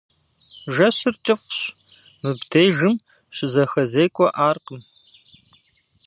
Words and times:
Жэщыр 0.73 1.15
кӏыфӏщ, 1.25 1.59
мыбдежым 2.21 2.95
щызэхэзекӏуэӏаркъым. 3.35 4.81